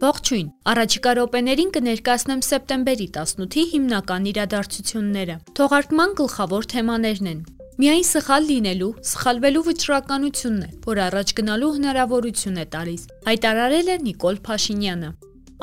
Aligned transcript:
Ողջույն։ 0.00 0.46
Առաջիկա 0.70 1.10
րոպեներին 1.16 1.72
կներկայացնեմ 1.76 2.42
սեպտեմբերի 2.46 3.06
18-ի 3.14 3.64
հիմնական 3.72 4.28
իրադարձությունները։ 4.30 5.36
Թողարկման 5.58 6.14
գլխավոր 6.20 6.68
թեմաներն 6.72 7.28
են. 7.32 7.42
Միայն 7.80 8.06
սխալ 8.10 8.48
լինելու, 8.50 8.88
սխալվելու 9.10 9.64
վճռականությունն 9.66 10.62
է, 10.64 10.70
որ 10.86 11.02
առաջ 11.10 11.34
գնալու 11.40 11.70
հնարավորություն 11.76 12.60
է 12.60 12.66
տալիս, 12.76 13.04
հայտարարել 13.28 13.92
է 13.92 13.96
Նիկոլ 14.08 14.40
Փաշինյանը։ 14.48 15.12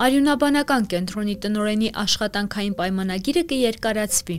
Արյունաբանական 0.06 0.88
կենտրոնի 0.94 1.36
տնօրենի 1.48 1.92
աշխատանքային 2.06 2.78
պայմանագիրը 2.78 3.44
կերկարացվի։ 3.54 4.38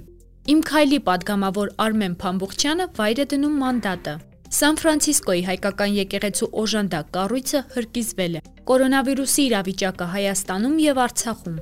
Իմ 0.54 0.60
քայլի 0.68 0.98
падգամավոր 1.10 1.74
Արմեն 1.88 2.18
Փամբուղչյանը 2.22 2.90
վայր 2.98 3.22
է 3.24 3.26
դնում 3.34 3.56
մանդատը։ 3.62 4.14
Սան 4.48 4.78
Ֆրանցիսկոյի 4.80 5.42
հայկական 5.44 5.90
եկեղեցու 5.92 6.46
օժանդակ 6.62 7.08
կառույցը 7.12 7.60
հրկիզվել 7.74 8.38
է։ 8.38 8.40
Կորոնավիրուսի 8.70 9.42
իրավիճակը 9.48 10.06
Հայաստանում 10.14 10.78
եւ 10.84 11.00
Արցախում։ 11.04 11.58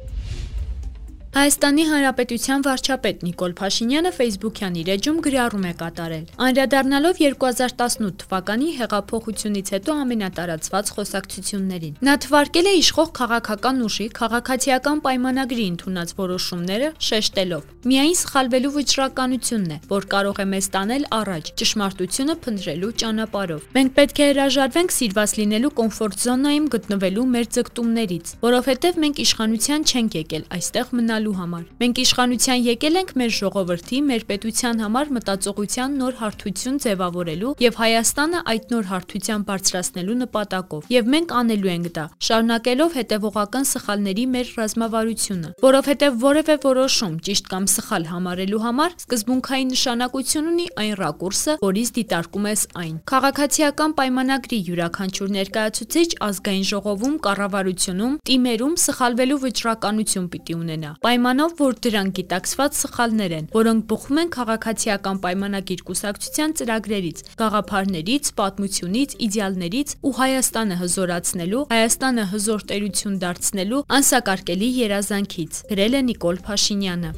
Հայաստանի 1.36 1.82
Հանրապետության 1.84 2.62
վարչապետ 2.64 3.24
Նիկոլ 3.26 3.54
Փաշինյանը 3.58 4.10
Facebook-յան 4.16 4.76
իր 4.80 4.90
էջում 4.94 5.16
գրառում 5.26 5.64
է 5.68 5.72
կատարել։ 5.82 6.22
Անդրադառնալով 6.46 7.18
2018 7.20 8.14
թվականի 8.22 8.68
հեղափոխությունից 8.78 9.72
հետո 9.74 9.96
ամենատարածված 10.06 10.92
խոսակցություններին։ 10.96 11.98
Նա 12.08 12.14
թվարկել 12.24 12.70
է 12.70 12.72
իշխող 12.80 13.10
քաղաքական 13.20 13.82
ուժի 13.84 14.06
քաղաքացիական 14.16 15.02
պայմանագրի 15.04 15.66
ընդունած 15.76 16.14
որոշումները, 16.24 16.88
շեշտելով. 17.04 17.68
«Միայն 17.86 18.16
սխալվելու 18.16 18.72
վճռականությունն 18.80 19.76
է, 19.76 19.78
որ 19.92 20.08
կարող 20.16 20.40
է 20.40 20.46
մեզ 20.56 20.66
տանել 20.72 21.04
առաջ 21.20 21.52
ճշմարտությունը 21.60 22.34
փնտրելու 22.46 22.92
ճանապարհով։ 23.04 23.68
Մենք 23.76 23.94
պետք 24.00 24.16
է 24.24 24.26
հրաժարվենք 24.32 24.96
սիրված 24.96 25.36
լինելու 25.36 25.74
կոմֆորտ 25.76 26.16
զոնայում 26.26 26.66
գտնվելու 26.76 27.28
մեր 27.36 27.46
ձգտումներից, 27.60 28.34
որովհետև 28.46 29.00
մենք 29.04 29.22
իշխանության 29.26 29.86
չենք 29.86 30.18
եկել 30.22 30.50
այստեղ 30.56 30.92
մնալու 30.96 31.25
ստանալու 31.26 31.34
համար։ 31.36 31.64
Մենք 31.80 31.98
իշխանության 32.02 32.60
եկել 32.66 32.96
ենք 33.00 33.10
մեր 33.18 33.32
ժողովրդի, 33.36 33.98
մեր 34.06 34.22
պետության 34.30 34.80
համար 34.82 35.10
մտածողության 35.16 35.96
նոր 36.00 36.14
հարթություն 36.20 36.76
ձևավորելու 36.86 37.52
եւ 37.66 37.78
Հայաստանը 37.80 38.40
այդ 38.52 38.64
նոր 38.72 38.84
հարթության 38.90 39.40
բարձրացնելու 39.46 40.16
նպատակով։ 40.22 40.90
Եվ 40.96 41.10
մենք 41.16 41.34
անելու 41.40 41.70
ենք 41.76 41.88
դա, 41.96 42.04
շարունակելով 42.26 42.90
հետևողական 42.96 43.66
սխալների 43.66 44.24
մեր 44.36 44.46
ռազմավարությունը, 44.56 45.50
որովհետեւ 45.66 46.12
որևէ 46.26 46.56
որոշում 46.66 47.14
ճիշտ 47.26 47.50
կամ 47.50 47.64
սխալ 47.76 48.06
համարելու 48.06 48.62
համար 48.66 48.96
սկզբունքային 49.06 49.70
նշանակություն 49.76 50.50
ունի 50.52 50.66
այն 50.76 50.94
ռակուրսը, 51.00 51.56
որից 51.66 51.88
դիտարկում 51.96 52.46
ես 52.46 52.62
այն։ 52.86 52.94
Քաղաքացիական 53.10 53.96
պայմանագրի 53.96 54.58
յուրաքանչյուր 54.66 55.30
ներկայացուցիչ 55.36 56.08
ազգային 56.26 56.66
ժողովում, 56.70 57.16
կառավարությունում, 57.26 58.16
տիմերում 58.26 58.74
սխալվելու 58.86 59.40
վճռականություն 59.46 60.30
պիտի 60.36 60.56
ունենա 60.56 60.92
պայմանով, 61.06 61.52
որ 61.60 61.76
դրանք 61.86 62.16
գիտակցված 62.18 62.78
սխալներ 62.80 63.32
են, 63.36 63.44
որոնք 63.52 63.84
բխում 63.92 64.18
են 64.22 64.30
քաղաքացիական 64.36 65.20
պայմանագիր 65.22 65.84
կուսակցության 65.86 66.54
ծրագրերից, 66.60 67.22
գաղափարներից, 67.38 68.30
պատմությունից, 68.42 69.16
իդեալներից 69.30 69.96
ու 70.02 70.14
Հայաստանը 70.18 70.82
հզորացնելու, 70.82 71.64
Հայաստանը 71.70 72.28
հզոր 72.34 72.68
տերություն 72.74 73.18
դարձնելու 73.22 73.84
անսակարկելի 74.02 74.70
երազանքից, 74.82 75.66
գրել 75.70 75.94
է 75.94 76.06
Նիկոլ 76.10 76.42
Փաշինյանը։ 76.50 77.12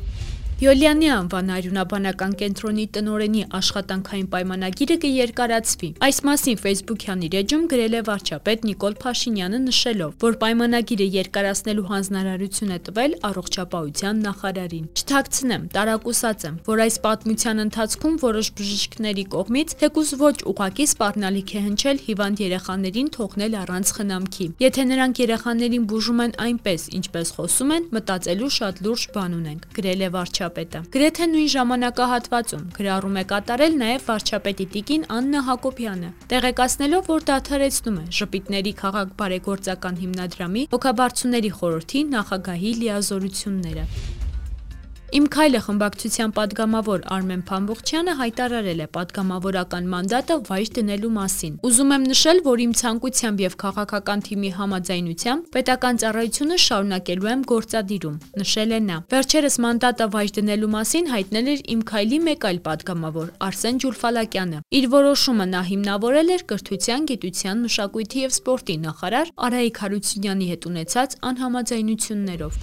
Յոլյանի 0.58 1.06
անվան 1.14 1.50
արյունաբանական 1.54 2.32
կենտրոնի 2.38 2.84
տնորենի 2.96 3.42
աշխատանքային 3.54 4.24
պայմանագիրը 4.32 4.94
կերկարացվի։ 5.04 5.90
Այս 6.02 6.16
մասին 6.26 6.56
Facebook-յան 6.58 7.20
իր 7.28 7.36
էջում 7.38 7.68
գրել 7.70 7.94
է 7.94 8.00
վարչապետ 8.08 8.66
Նիկոլ 8.66 8.96
Փաշինյանը 9.04 9.60
նշելով, 9.68 10.16
որ 10.24 10.38
պայմանագիրը 10.42 11.06
երկարացնելու 11.14 11.84
հանձնարարություն 11.92 12.72
է 12.74 12.78
տվել 12.88 13.14
առողջապահության 13.28 14.18
նախարարին։ 14.26 14.88
Չթաքցնեմ, 14.98 15.68
տարակուսած 15.78 16.48
եմ, 16.50 16.58
որ 16.66 16.82
այս 16.88 16.98
պատմության 17.06 17.62
ընթացքում 17.68 18.18
որոշ 18.26 18.50
բժիշկների 18.58 19.24
կողմից 19.38 19.76
թեկուզ 19.78 20.10
ոչ 20.26 20.36
ուղակի 20.50 20.88
սպառնալիք 20.90 21.54
է 21.54 21.64
հնչել 21.68 22.02
հիվանդ 22.08 22.44
երեխաներին 22.48 23.12
թողնել 23.14 23.56
առանց 23.62 23.94
խնամքի։ 23.94 24.50
Եթե 24.66 24.82
նրանք 24.90 25.22
երեխաներին 25.22 25.88
բուժում 25.94 26.26
են 26.26 26.36
այնպես, 26.48 26.90
ինչպես 26.98 27.34
խոսում 27.38 27.72
են, 27.78 27.88
մտածելու 27.94 28.52
շատ 28.58 28.84
լուրջ 28.88 29.08
բան 29.14 29.38
ունենք, 29.38 29.70
գրել 29.78 30.02
է 30.08 30.12
վարչապետը 30.18 30.47
վարչապետը։ 30.48 30.80
Գրեթե 30.94 31.26
նույն 31.30 31.50
ժամանակահատվածում 31.54 32.62
գրառում 32.76 33.16
է 33.20 33.24
կատարել 33.32 33.74
նաև 33.82 34.06
վարչապետի 34.08 34.66
տիկին 34.74 35.06
Աննա 35.16 35.40
Հակոբյանը, 35.48 36.10
տեղեկացնելով, 36.32 37.10
որ 37.12 37.26
դադարեցնում 37.30 37.98
է 37.98 38.04
ժպիտների 38.18 38.72
քաղաք 38.82 39.16
բարեգործական 39.22 40.00
հիմնադրամի 40.04 40.68
հոգաբարձուների 40.72 41.52
խորհրդի 41.58 42.06
նախագահի 42.14 42.72
լիազորությունները։ 42.84 43.84
Իմ 45.08 45.24
քայլը 45.32 45.60
խմբակցության 45.64 46.32
падգամավոր 46.36 47.04
Արմեն 47.14 47.42
Փամբողչյանը 47.48 48.14
հայտարարել 48.18 48.80
է 48.84 48.86
падգամավորական 48.92 49.86
մանդատը 49.92 50.34
վայր 50.48 50.70
դնելու 50.78 51.12
մասին։ 51.14 51.54
Ուզում 51.64 51.94
եմ 51.96 52.02
նշել, 52.10 52.40
որ 52.44 52.62
իմ 52.64 52.74
ցանկությամբ 52.80 53.40
եւ 53.44 53.54
քաղաքական 53.62 54.24
թիմի 54.28 54.50
համաձայնությամբ 54.58 55.48
պետական 55.56 56.00
ծառայությունը 56.02 56.58
շարունակելու 56.64 57.30
եմ 57.32 57.46
գործադիրում, 57.52 58.18
նշել 58.42 58.76
է 58.76 58.80
նա։ 58.88 58.98
Վերջերս 59.16 59.56
մանդատը 59.64 60.08
վայր 60.12 60.34
դնելու 60.36 60.70
մասին 60.76 61.10
հայտնել 61.16 61.48
էր 61.56 61.64
իմ 61.72 61.80
քայլի 61.88 62.20
մեկ 62.28 62.46
այլ 62.52 62.60
падգամավոր 62.68 63.32
Արսեն 63.48 63.80
Ջուլֆալակյանը։ 63.88 64.60
Իր 64.76 64.90
որոշումը 64.92 65.48
նա 65.56 65.64
հիմնավորել 65.72 66.34
էր 66.36 66.44
կրթության, 66.52 67.08
գիտության, 67.08 67.64
մշակույթի 67.64 68.28
եւ 68.28 68.36
սպորտի 68.36 68.78
նախարար 68.84 69.32
Արայիկ 69.48 69.82
Հարությունյանի 69.88 70.52
հետ 70.52 70.70
ունեցած 70.72 71.18
անհամաձայնություններով։ 71.32 72.62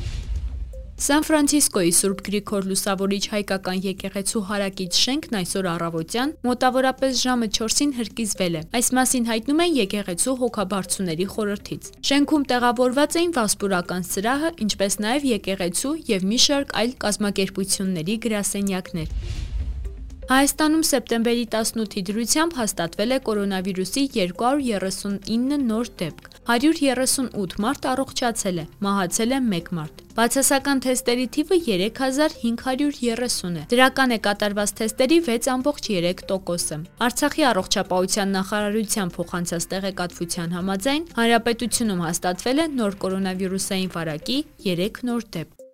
Սան 0.95 1.25
Ֆրանցիսկոյի 1.27 1.89
Սուրբ 1.91 2.19
Գրիգոր 2.23 2.67
Լուսավորիչ 2.69 3.23
հայկական 3.33 3.79
եկեղեցու 3.83 4.41
հարակից 4.47 4.99
շենքն 5.05 5.37
այսօր 5.41 5.65
առավոտյան 5.71 6.29
մոտավորապես 6.47 7.17
ժամը 7.19 7.49
4-ին 7.57 7.91
հրկիզվել 7.97 8.55
է։ 8.55 8.61
Այս 8.79 8.91
մասին 8.95 9.27
հայտնում 9.27 9.59
են 9.65 9.75
եկեղեցու 9.75 10.35
հոգաբարձուների 10.39 11.27
խորհրդից։ 11.35 11.89
Շենքում 12.09 12.45
տեղավորված 12.55 13.17
էին 13.19 13.35
վասպուրական 13.35 14.07
սրահը, 14.15 14.53
ինչպես 14.65 14.97
նաև 15.03 15.27
եկեղեցու 15.35 15.93
եւ 16.15 16.29
մի 16.31 16.39
շարք 16.45 16.71
այլ 16.79 16.95
կազմակերպությունների 17.03 18.15
գրասենյակներ։ 18.29 19.11
Հայաստանում 20.25 20.83
սեպտեմբերի 20.89 21.41
18-ի 21.53 22.01
դրությամբ 22.07 22.55
հաստատվել 22.57 23.11
է 23.13 23.17
կորոնավիրուսի 23.27 24.03
239 24.15 25.57
նոր 25.69 25.89
դեպք։ 25.99 26.29
138 26.49 27.59
մարդ 27.65 27.85
առողջացել 27.91 28.57
է, 28.57 28.65
մահացել 28.85 29.35
է 29.35 29.39
1 29.57 29.69
մարդ։ 29.77 30.01
Բացասական 30.17 30.81
թեստերի 30.85 31.27
թիվը 31.35 31.59
3530 31.67 33.59
է։ 33.61 33.65
Դրական 33.73 34.15
է 34.15 34.19
կատարված 34.25 34.73
թեստերի 34.79 35.19
6.3%-ը։ 35.27 36.79
Արցախի 37.09 37.45
առողջապահության 37.51 38.33
նախարարության 38.39 39.13
փոխանցած 39.19 39.69
տեղեկատվության 39.75 40.57
համաձայն 40.57 41.05
հանրապետությունում 41.19 42.01
հաստատվել 42.07 42.65
է 42.65 42.67
նոր 42.81 42.97
կորոնավիրուսային 43.05 43.93
վարակի 43.99 44.39
3 44.71 45.05
նոր 45.11 45.29
դեպք։ 45.37 45.64